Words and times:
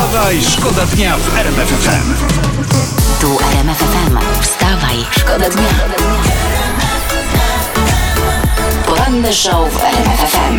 Wstawaj, 0.00 0.42
szkoda 0.42 0.86
dnia 0.86 1.16
w 1.16 1.38
RMF 1.38 1.68
FM. 1.68 2.14
Tu 3.20 3.38
RMF 3.52 3.78
FM. 3.78 4.18
Wstawaj, 4.42 4.96
szkoda 5.10 5.50
dnia. 5.50 5.68
Poranny 8.86 9.32
show 9.32 9.72
w 9.72 9.84
RMF 9.84 10.20
FM. 10.32 10.58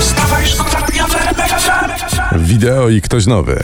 Wstawaj, 0.00 0.46
szkoda 0.46 0.86
dnia 0.86 1.06
w 1.06 1.14
RMF 1.14 1.62
FM. 1.62 2.44
Wideo 2.44 2.88
i 2.88 3.00
ktoś 3.00 3.26
nowy. 3.26 3.60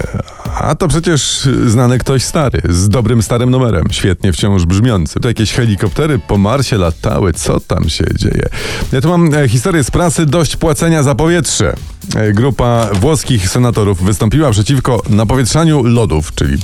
A 0.60 0.74
to 0.74 0.88
przecież 0.88 1.48
znany 1.66 1.98
ktoś 1.98 2.24
stary, 2.24 2.62
z 2.68 2.88
dobrym 2.88 3.22
starym 3.22 3.50
numerem, 3.50 3.84
świetnie 3.90 4.32
wciąż 4.32 4.64
brzmiący. 4.64 5.20
To 5.20 5.28
jakieś 5.28 5.52
helikoptery 5.52 6.18
po 6.18 6.38
Marsie 6.38 6.78
latały, 6.78 7.32
co 7.32 7.60
tam 7.60 7.88
się 7.88 8.04
dzieje? 8.14 8.48
Ja 8.92 9.00
tu 9.00 9.08
mam 9.08 9.34
e, 9.34 9.48
historię 9.48 9.84
z 9.84 9.90
prasy, 9.90 10.26
dość 10.26 10.56
płacenia 10.56 11.02
za 11.02 11.14
powietrze. 11.14 11.74
E, 12.16 12.32
grupa 12.32 12.88
włoskich 12.92 13.48
senatorów 13.48 14.02
wystąpiła 14.02 14.50
przeciwko 14.50 15.02
napowietrzaniu 15.08 15.82
lodów, 15.82 16.34
czyli 16.34 16.58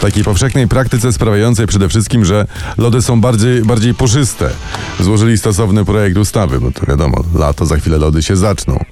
takiej 0.00 0.24
powszechnej 0.24 0.68
praktyce 0.68 1.12
sprawiającej 1.12 1.66
przede 1.66 1.88
wszystkim, 1.88 2.24
że 2.24 2.46
lody 2.78 3.02
są 3.02 3.20
bardziej, 3.20 3.62
bardziej 3.62 3.94
puszyste. 3.94 4.50
Złożyli 5.00 5.38
stosowny 5.38 5.84
projekt 5.84 6.16
ustawy, 6.16 6.60
bo 6.60 6.72
to 6.72 6.86
wiadomo, 6.86 7.24
lato, 7.34 7.66
za 7.66 7.76
chwilę 7.76 7.98
lody 7.98 8.22
się 8.22 8.36
zaczną. 8.36 8.84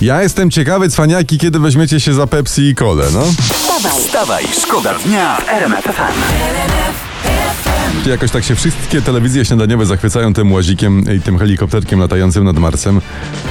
Ja 0.00 0.22
jestem 0.22 0.50
ciekawy, 0.50 0.88
cwaniaki, 0.88 1.38
kiedy 1.38 1.58
weźmiecie 1.58 2.00
się 2.00 2.14
za 2.14 2.26
Pepsi 2.26 2.62
i 2.62 2.74
Kolę, 2.74 3.06
no? 3.12 3.22
Wstawaj, 3.22 4.02
Wstawaj, 4.02 4.44
szkoda 4.62 4.94
dnia 4.94 5.36
w 5.36 5.48
RMF 5.48 7.05
FM. 8.06 8.10
Jakoś 8.10 8.30
tak 8.30 8.44
się 8.44 8.54
wszystkie 8.54 9.02
telewizje 9.02 9.44
śniadaniowe 9.44 9.86
zachwycają 9.86 10.34
tym 10.34 10.52
łazikiem 10.52 11.04
i 11.16 11.20
tym 11.20 11.38
helikopterkiem 11.38 12.00
latającym 12.00 12.44
nad 12.44 12.58
Marsem. 12.58 13.00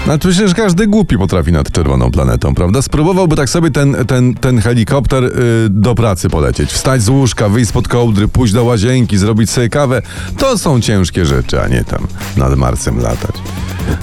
No 0.07 0.17
to 0.17 0.29
przecież 0.29 0.53
każdy 0.53 0.87
głupi 0.87 1.17
potrafi 1.17 1.51
nad 1.51 1.71
czerwoną 1.71 2.11
planetą, 2.11 2.55
prawda? 2.55 2.81
Spróbowałby 2.81 3.35
tak 3.35 3.49
sobie 3.49 3.71
ten, 3.71 3.95
ten, 4.07 4.33
ten 4.33 4.59
helikopter 4.59 5.23
y, 5.23 5.31
do 5.69 5.95
pracy 5.95 6.29
polecieć. 6.29 6.71
Wstać 6.73 7.01
z 7.01 7.09
łóżka, 7.09 7.49
wyjść 7.49 7.69
spod 7.69 7.87
kołdry, 7.87 8.27
pójść 8.27 8.53
do 8.53 8.63
łazienki, 8.63 9.17
zrobić 9.17 9.49
sobie 9.49 9.69
kawę. 9.69 10.01
To 10.37 10.57
są 10.57 10.81
ciężkie 10.81 11.25
rzeczy, 11.25 11.61
a 11.61 11.67
nie 11.67 11.83
tam 11.83 12.07
nad 12.37 12.55
Marsem 12.55 13.01
latać. 13.01 13.35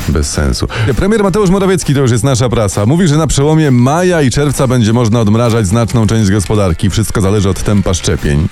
Bez 0.09 0.31
sensu. 0.31 0.67
Premier 0.97 1.23
Mateusz 1.23 1.51
Morawiecki, 1.51 1.95
to 1.95 2.01
już 2.01 2.11
jest 2.11 2.25
nasza 2.25 2.49
prasa, 2.49 2.87
mówi, 2.87 3.09
że 3.09 3.17
na 3.17 3.27
przełomie 3.27 3.71
maja 3.71 4.23
i 4.23 4.31
czerwca 4.31 4.67
będzie 4.67 4.93
można 4.93 5.21
odmrażać 5.21 5.67
znaczną 5.67 6.07
część 6.07 6.31
gospodarki. 6.31 6.91
Wszystko 6.91 7.21
zależy 7.21 7.49
od 7.49 7.63
tempa 7.63 7.95
szczepień. 7.95 8.49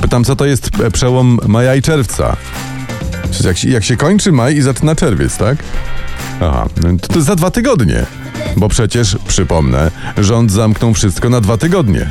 Pytam, 0.00 0.24
co 0.24 0.36
to 0.36 0.44
jest 0.44 0.70
przełom 0.92 1.38
maja 1.46 1.74
i 1.74 1.82
czerwca? 1.82 2.36
Jak 3.44 3.58
się, 3.58 3.68
jak 3.70 3.84
się 3.84 3.96
kończy 3.96 4.32
maj 4.32 4.56
i 4.56 4.62
zaczyna 4.62 4.94
czerwiec, 4.94 5.36
tak? 5.36 5.58
Aha, 6.40 6.66
no 6.82 6.88
to, 7.00 7.08
to 7.08 7.22
za 7.22 7.36
dwa 7.36 7.50
tygodnie. 7.50 8.06
Bo 8.56 8.68
przecież, 8.68 9.16
przypomnę, 9.28 9.90
rząd 10.18 10.52
zamknął 10.52 10.94
wszystko 10.94 11.30
na 11.30 11.40
dwa 11.40 11.56
tygodnie. 11.56 12.10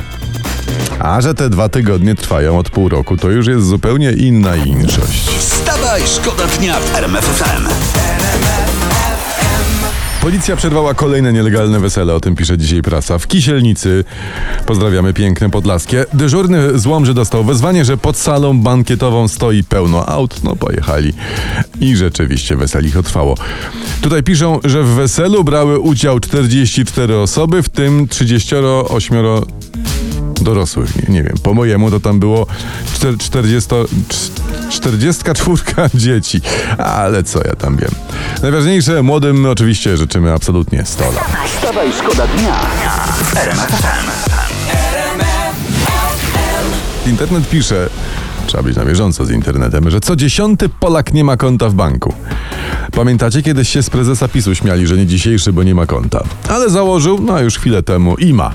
A 0.98 1.20
że 1.20 1.34
te 1.34 1.50
dwa 1.50 1.68
tygodnie 1.68 2.14
trwają 2.14 2.58
od 2.58 2.70
pół 2.70 2.88
roku, 2.88 3.16
to 3.16 3.30
już 3.30 3.46
jest 3.46 3.66
zupełnie 3.66 4.12
inna 4.12 4.56
inszość. 4.56 5.28
Wstawaj, 5.38 6.02
szkoda 6.06 6.46
dnia 6.46 6.80
w 6.80 6.96
RMF 6.96 7.24
FM. 7.24 8.05
Policja 10.26 10.56
przerwała 10.56 10.94
kolejne 10.94 11.32
nielegalne 11.32 11.80
wesele, 11.80 12.14
o 12.14 12.20
tym 12.20 12.36
pisze 12.36 12.58
dzisiaj 12.58 12.82
prasa. 12.82 13.18
W 13.18 13.26
Kisielnicy, 13.26 14.04
pozdrawiamy 14.66 15.12
piękne 15.14 15.50
Podlaskie, 15.50 16.04
dyżurny 16.14 16.78
z 16.78 16.86
Łomży 16.86 17.14
dostał 17.14 17.44
wezwanie, 17.44 17.84
że 17.84 17.96
pod 17.96 18.16
salą 18.16 18.60
bankietową 18.60 19.28
stoi 19.28 19.64
pełno 19.64 20.06
aut, 20.06 20.44
no 20.44 20.56
pojechali. 20.56 21.12
I 21.80 21.96
rzeczywiście 21.96 22.56
weselich 22.56 22.94
trwało. 23.04 23.34
Tutaj 24.00 24.22
piszą, 24.22 24.60
że 24.64 24.82
w 24.82 24.88
weselu 24.88 25.44
brały 25.44 25.78
udział 25.80 26.20
44 26.20 27.16
osoby, 27.16 27.62
w 27.62 27.68
tym 27.68 28.08
38 28.08 29.24
dorosłych. 30.42 31.08
Nie, 31.08 31.14
nie 31.14 31.22
wiem, 31.22 31.34
po 31.42 31.54
mojemu 31.54 31.90
to 31.90 32.00
tam 32.00 32.20
było 32.20 32.46
czter- 32.94 33.18
40, 33.18 33.70
cz- 33.70 34.45
44 34.70 35.88
dzieci, 35.94 36.40
ale 36.78 37.22
co 37.22 37.38
ja 37.38 37.56
tam 37.56 37.76
wiem. 37.76 37.90
Najważniejsze, 38.42 39.02
młodym 39.02 39.46
oczywiście 39.46 39.96
życzymy 39.96 40.32
absolutnie 40.32 40.84
100 40.86 41.04
lat. 41.04 41.24
Wstawaj, 41.46 41.88
szkoda 41.92 42.26
dnia. 42.26 42.60
Internet 47.06 47.48
pisze, 47.48 47.88
trzeba 48.46 48.62
być 48.62 48.76
na 48.76 48.84
bieżąco 48.84 49.24
z 49.24 49.30
internetem, 49.30 49.90
że 49.90 50.00
co 50.00 50.16
dziesiąty 50.16 50.68
Polak 50.68 51.12
nie 51.12 51.24
ma 51.24 51.36
konta 51.36 51.68
w 51.68 51.74
banku. 51.74 52.14
Pamiętacie, 52.96 53.42
kiedyś 53.42 53.68
się 53.68 53.82
z 53.82 53.90
prezesa 53.90 54.28
PiSu 54.28 54.54
śmiali, 54.54 54.86
że 54.86 54.96
nie 54.96 55.06
dzisiejszy, 55.06 55.52
bo 55.52 55.62
nie 55.62 55.74
ma 55.74 55.86
konta. 55.86 56.24
Ale 56.48 56.70
założył, 56.70 57.18
no 57.22 57.40
już 57.40 57.58
chwilę 57.58 57.82
temu, 57.82 58.16
i 58.16 58.32
ma. 58.32 58.54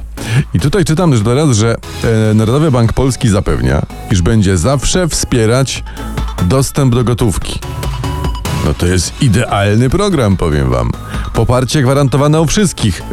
I 0.54 0.60
tutaj 0.60 0.86
czytam 0.86 1.16
że 1.16 1.24
teraz, 1.24 1.58
że 1.58 1.76
e, 2.04 2.34
Narodowy 2.34 2.72
Bank 2.72 2.94
Polski 2.94 3.30
zapewnia, 3.30 3.82
iż 4.12 4.22
będzie 4.22 4.58
zawsze 4.58 5.08
wspierać 5.08 5.84
dostęp 6.44 6.96
do 6.96 7.04
gotówki. 7.04 7.60
No 8.66 8.74
to 8.74 8.86
jest 8.86 9.22
idealny 9.22 9.90
program, 9.90 10.38
powiem 10.38 10.70
wam. 10.70 10.92
Poparcie 11.34 11.82
gwarantowane 11.82 12.42
u 12.42 12.46
wszystkich. 12.46 13.02
E, 13.02 13.06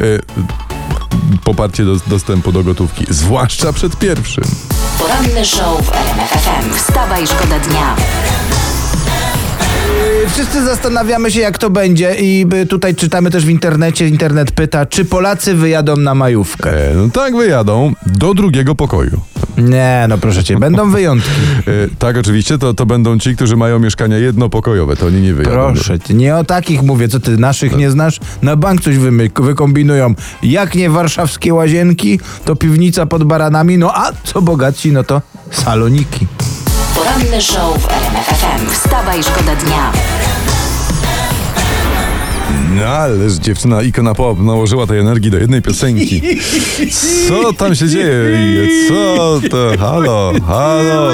poparcie 1.44 1.84
do, 1.84 1.96
dostępu 2.06 2.52
do 2.52 2.64
gotówki, 2.64 3.04
zwłaszcza 3.08 3.72
przed 3.72 3.96
pierwszym. 3.96 4.44
poranny 4.98 5.44
show 5.44 5.86
w 5.86 5.92
RMF 5.92 6.30
FM. 6.30 6.74
Wstawaj, 6.74 7.26
szkoda 7.26 7.58
dnia. 7.58 7.96
Wszyscy 10.28 10.64
zastanawiamy 10.64 11.30
się, 11.30 11.40
jak 11.40 11.58
to 11.58 11.70
będzie, 11.70 12.14
i 12.14 12.46
y, 12.62 12.66
tutaj 12.66 12.94
czytamy 12.94 13.30
też 13.30 13.46
w 13.46 13.48
internecie. 13.48 14.08
Internet 14.08 14.52
pyta, 14.52 14.86
czy 14.86 15.04
Polacy 15.04 15.54
wyjadą 15.54 15.96
na 15.96 16.14
majówkę. 16.14 16.90
E, 16.90 16.94
no 16.94 17.08
tak 17.12 17.36
wyjadą 17.36 17.92
do 18.06 18.34
drugiego 18.34 18.74
pokoju. 18.74 19.20
Nie, 19.58 20.06
no 20.08 20.18
proszę 20.18 20.44
cię, 20.44 20.56
będą 20.58 20.90
wyjątki. 20.90 21.30
E, 21.68 21.70
tak, 21.98 22.16
oczywiście, 22.16 22.58
to, 22.58 22.74
to 22.74 22.86
będą 22.86 23.18
ci, 23.18 23.36
którzy 23.36 23.56
mają 23.56 23.78
mieszkania 23.78 24.18
jednopokojowe, 24.18 24.96
to 24.96 25.06
oni 25.06 25.20
nie 25.20 25.34
wyjadą. 25.34 25.72
Proszę 25.72 26.00
cię, 26.00 26.14
nie 26.14 26.36
o 26.36 26.44
takich 26.44 26.82
mówię, 26.82 27.08
co 27.08 27.20
ty 27.20 27.36
naszych 27.36 27.76
nie 27.76 27.90
znasz? 27.90 28.20
Na 28.42 28.56
bank 28.56 28.80
coś 28.80 28.96
wymy- 28.96 29.42
wykombinują. 29.42 30.14
Jak 30.42 30.74
nie 30.74 30.90
warszawskie 30.90 31.54
łazienki, 31.54 32.20
to 32.44 32.56
piwnica 32.56 33.06
pod 33.06 33.24
baranami, 33.24 33.78
no 33.78 33.92
a 33.94 34.12
co 34.24 34.42
bogatsi, 34.42 34.92
no 34.92 35.04
to 35.04 35.22
saloniki. 35.50 36.26
Poranny 36.98 37.40
show 37.42 37.78
w 37.78 37.86
RMF 37.90 38.26
FM. 38.26 38.70
Wstawaj, 38.70 39.22
szkoda 39.22 39.56
dnia. 39.56 39.92
No 42.70 42.84
ależ 42.86 43.32
dziewczyna 43.32 43.82
ikona 43.82 44.14
pop 44.14 44.38
nałożyła 44.40 44.86
tej 44.86 44.98
energii 44.98 45.30
do 45.30 45.38
jednej 45.38 45.62
piosenki. 45.62 46.22
Co 47.28 47.52
tam 47.52 47.74
się 47.74 47.88
dzieje? 47.88 48.38
Co 48.88 49.40
to? 49.50 49.78
Halo, 49.80 50.32
halo. 50.48 51.12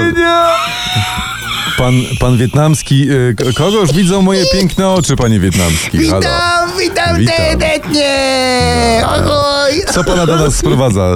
Pan, 1.78 1.94
pan 2.20 2.36
wietnamski, 2.36 3.10
y, 3.10 3.36
kogoż 3.56 3.92
widzą 3.92 4.22
moje 4.22 4.44
piękne 4.52 4.88
oczy, 4.88 5.16
panie 5.16 5.40
wietnamski? 5.40 6.08
Halo. 6.08 6.22
witam 6.78 7.18
Witam. 7.18 7.36
serdecznie! 7.36 8.14
Oj, 9.08 9.82
Co 9.92 10.04
pana 10.04 10.26
do 10.26 10.36
nas 10.36 10.54
sprowadza? 10.56 11.14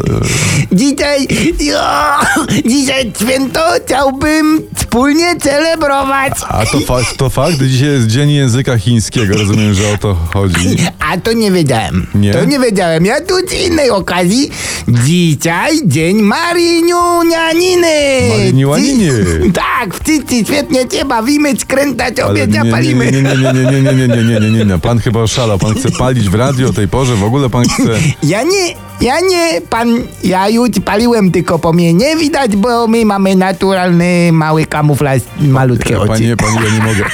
Dzisiaj, 0.73 1.29
o, 1.77 2.18
dzisiaj 2.71 3.13
święto 3.23 3.61
chciałbym 3.87 4.63
wspólnie 4.77 5.37
celebrować. 5.41 6.33
A 6.49 6.67
to, 6.67 6.81
fa- 6.81 7.15
to 7.17 7.31
fakt, 7.31 7.63
dzisiaj 7.63 7.89
jest 7.89 8.07
Dzień 8.07 8.31
Języka 8.31 8.79
Chińskiego, 8.79 9.35
rozumiem, 9.39 9.75
że 9.75 9.93
o 9.95 9.99
to 9.99 10.15
chodzi. 10.15 10.77
A 11.13 11.17
to 11.17 11.33
nie 11.33 11.51
wiedziałem. 11.51 12.07
Nie? 12.15 12.33
To 12.33 12.45
nie 12.45 12.59
wiedziałem. 12.59 13.05
Ja 13.07 13.21
tu 13.21 13.35
z 13.49 13.53
innej 13.53 13.91
okazji. 13.91 14.51
Dzisiaj 14.89 15.81
dzień 15.85 16.23
Mariniunianiny. 16.23 17.87
Mariniuaniny. 18.29 19.13
Tak, 19.53 19.95
wszyscy 20.05 20.45
świetnie 20.45 20.89
cię 20.89 21.05
bawimy, 21.05 21.57
skrętać 21.57 22.21
obiecia 22.21 22.63
palimy. 22.71 23.13
nie, 23.13 23.23
nie, 23.23 23.37
nie, 23.37 23.53
nie, 23.53 23.53
nie, 23.53 23.83
nie, 23.83 23.93
nie, 23.93 24.09
nie, 24.09 24.25
nie, 24.25 24.41
nie, 24.41 24.51
nie, 24.51 24.65
nie. 24.65 24.79
Pan 24.79 24.99
chyba 24.99 25.21
oszalał. 25.21 25.59
Pan 25.59 25.75
chce 25.75 25.91
palić 25.91 26.29
w 26.29 26.35
radio 26.35 26.69
o 26.69 26.73
tej 26.73 26.89
porze. 26.89 27.17
W 27.17 27.25
ogóle 27.25 27.51
pan 27.51 27.65
chce... 27.65 27.83
Ja 28.23 28.43
nie, 28.43 28.75
ja 29.01 29.21
nie, 29.21 29.61
pan, 29.71 30.03
ja 30.25 30.49
już 30.49 30.71
paliłem, 30.85 31.33
tylko 31.33 31.59
po 31.59 31.73
mnie 31.73 31.95
nie 31.95 32.17
widać, 32.17 32.57
bo 32.57 32.87
my 32.87 33.05
mamy 33.05 33.37
naturalny, 33.37 34.33
mały 34.33 34.67
kamuflaż, 34.67 35.23
malutkie 35.41 35.99
oczy. 35.99 36.09
Panie, 36.09 36.37
panie, 36.37 36.61
ja 36.65 36.75
nie 36.75 36.83
mogę. 36.85 37.05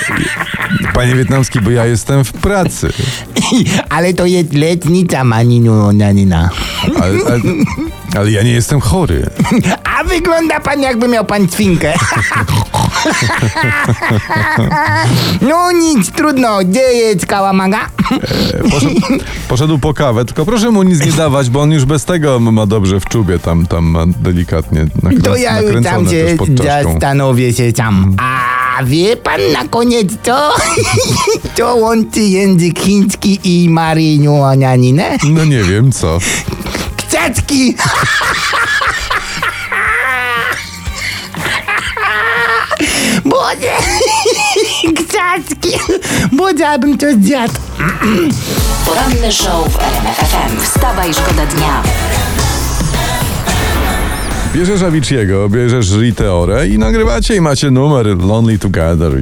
Panie 0.95 1.15
Wietnamski, 1.15 1.61
bo 1.61 1.71
ja 1.71 1.87
jestem 1.87 2.25
w 2.25 2.33
pracy. 2.33 2.89
Ale 3.89 4.15
to 4.15 4.27
jest 4.27 4.53
letnica 4.53 5.25
Mariniunianina. 5.25 6.51
Ale, 6.97 7.15
ale, 7.27 7.41
ale 8.17 8.31
ja 8.31 8.43
nie 8.43 8.51
jestem 8.53 8.81
chory. 8.81 9.27
A 10.01 10.05
wygląda 10.05 10.61
pan 10.61 10.83
jakby 10.83 11.09
miał 11.09 11.25
pan 11.25 11.49
świnkę. 11.49 11.93
No 15.43 15.73
nic, 15.73 16.11
trudno. 16.11 16.59
Gdzie 16.65 16.81
jest 16.81 17.27
kałamaga? 17.27 17.79
E, 18.65 18.69
Poszedł, 18.71 18.95
poszedł 19.49 19.79
po 19.79 19.95
kawę, 19.95 20.25
tylko 20.25 20.45
proszę 20.47 20.71
mu 20.71 20.83
nic 20.83 21.07
nie 21.07 21.13
dawać, 21.13 21.51
bo 21.51 21.61
on 21.61 21.73
już 21.73 21.85
bez 21.85 22.05
tego 22.05 22.41
ma 22.41 22.67
dobrze 22.67 23.01
w 23.01 23.05
czubie, 23.05 23.39
tam, 23.39 23.67
tam 23.67 23.85
ma 23.85 24.05
delikatnie 24.07 24.87
nakrę, 25.03 25.21
To 25.23 25.37
ja 25.37 25.61
już 25.61 25.85
tam 25.85 26.05
się 26.11 26.25
też 26.25 26.39
pod 26.39 26.49
czaszką. 26.57 26.93
zastanowię 26.93 27.53
się 27.53 27.73
tam. 27.73 28.17
A 28.19 28.54
wie 28.83 29.17
pan 29.17 29.41
na 29.53 29.69
koniec 29.69 30.13
co? 30.23 30.53
Co 31.57 31.75
łączy 31.75 32.21
język 32.21 32.81
chiński 32.81 33.41
i 33.45 33.69
maryniuanianinę? 33.71 35.17
No 35.25 35.45
nie 35.45 35.63
wiem 35.63 35.93
co. 35.93 36.19
Chcę 36.99 37.25
Grzecki! 37.25 37.77
Budzie! 43.25 43.73
Grzecki! 44.85 45.79
Budziałbym 46.33 46.99
to 46.99 47.07
zjadł. 47.23 47.55
Poranny 48.87 49.33
show 49.33 49.69
w 49.73 49.79
RMF 49.79 50.17
FM. 50.17 50.61
Wstawaj, 50.63 51.15
szkoda 51.15 51.47
dnia. 51.47 51.83
Bierzesz 54.55 54.83
Avicii'ego, 54.83 55.49
bierzesz 55.49 55.93
Riteorę 55.99 56.69
i 56.69 56.79
nagrywacie 56.79 57.37
i 57.37 57.41
macie 57.41 57.71
numer 57.71 58.07
Lonely 58.07 58.59
Together 58.59 59.13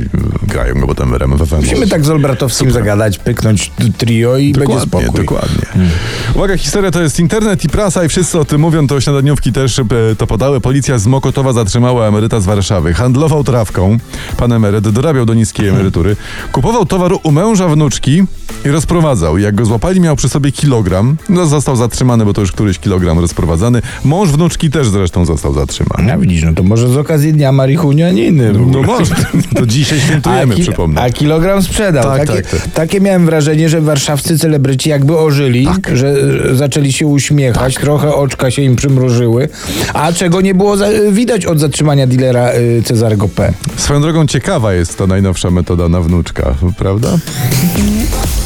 grają 0.52 0.74
go 0.74 0.86
potem 0.86 1.10
w 1.10 1.14
RMF 1.14 1.40
FM. 1.48 1.56
Musimy 1.56 1.86
tak 1.86 2.04
z 2.04 2.10
Olbratowskim 2.10 2.70
zagadać, 2.70 3.18
pyknąć 3.18 3.72
trio 3.98 4.36
i 4.36 4.52
będzie 4.52 4.60
Dokładnie, 4.60 4.86
spokój. 4.86 5.06
Hmm. 5.06 5.24
dokładnie. 5.24 5.88
Uwaga, 6.34 6.56
historia 6.56 6.90
to 6.90 7.02
jest 7.02 7.20
internet 7.20 7.64
i 7.64 7.68
prasa 7.68 8.04
i 8.04 8.08
wszyscy 8.08 8.38
o 8.38 8.44
tym 8.44 8.60
mówią, 8.60 8.86
to 8.86 9.00
śniadaniówki 9.00 9.52
też 9.52 9.78
e, 9.78 9.84
to 10.18 10.26
podały. 10.26 10.60
Policja 10.60 10.98
z 10.98 11.06
Mokotowa 11.06 11.52
zatrzymała 11.52 12.08
emeryta 12.08 12.40
z 12.40 12.44
Warszawy. 12.46 12.94
Handlował 12.94 13.44
trawką, 13.44 13.98
pan 14.36 14.52
emeryt 14.52 14.88
dorabiał 14.88 15.26
do 15.26 15.34
niskiej 15.34 15.62
Hmm. 15.66 15.80
emerytury. 15.80 16.16
Kupował 16.52 16.86
towar 16.86 17.12
u 17.22 17.30
męża 17.32 17.68
wnuczki 17.68 18.22
i 18.64 18.68
rozprowadzał. 18.68 19.38
Jak 19.38 19.54
go 19.54 19.64
złapali, 19.64 20.00
miał 20.00 20.16
przy 20.16 20.28
sobie 20.28 20.52
kilogram. 20.52 21.16
No, 21.28 21.46
został 21.46 21.76
zatrzymany, 21.76 22.24
bo 22.24 22.32
to 22.32 22.40
już 22.40 22.52
któryś 22.52 22.78
kilogram 22.78 23.18
rozprowadzany. 23.18 23.82
Mąż 24.04 24.28
wnuczki 24.28 24.70
też 24.70 24.88
zresztą 24.88 25.24
został 25.24 25.54
zatrzymany. 25.54 26.12
No 26.12 26.18
widzisz, 26.18 26.42
no 26.44 26.52
to 26.54 26.62
może 26.62 26.88
z 26.88 26.96
okazji 26.96 27.32
Dnia 27.32 27.52
Marihuanianiny. 27.52 28.52
No 28.52 28.82
może. 28.82 29.14
To 29.56 29.66
dzisiaj 29.66 30.00
świętujemy, 30.00 30.41
a, 30.50 30.54
ki- 30.54 30.62
przypomnę. 30.62 31.00
a 31.00 31.10
kilogram 31.10 31.62
sprzedał. 31.62 32.04
Tak, 32.04 32.26
takie, 32.26 32.42
tak, 32.42 32.60
tak. 32.60 32.70
takie 32.74 33.00
miałem 33.00 33.26
wrażenie, 33.26 33.68
że 33.68 33.80
warszawscy 33.80 34.38
celebryci 34.38 34.88
jakby 34.90 35.18
ożyli, 35.18 35.66
Tak. 35.66 35.96
że 35.96 36.14
zaczęli 36.56 36.92
się 36.92 37.06
uśmiechać, 37.06 37.74
trochę 37.74 38.14
oczka 38.14 38.50
się 38.50 38.62
im 38.62 38.76
przymrużyły, 38.76 39.48
a 39.94 40.12
czego 40.12 40.40
nie 40.40 40.54
było 40.54 40.76
za, 40.76 40.86
widać 41.10 41.46
od 41.46 41.60
zatrzymania 41.60 42.06
dealera 42.06 42.52
y, 42.52 42.82
Cezarego 42.84 43.28
P. 43.28 43.52
Swoją 43.76 44.00
drogą 44.02 44.26
ciekawa 44.26 44.72
jest 44.72 44.98
ta 44.98 45.06
najnowsza 45.06 45.50
metoda 45.50 45.88
na 45.88 46.00
wnuczka, 46.00 46.54
prawda? 46.78 47.08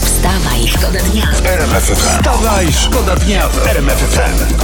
Wstawaj, 0.04 0.68
szkoda 0.68 0.98
dnia. 1.12 1.26
Wstawaj, 1.96 2.66
szkoda 2.72 3.16
dnia 3.16 3.48
w 3.48 3.66
RMF 3.66 3.98
FM. 3.98 4.54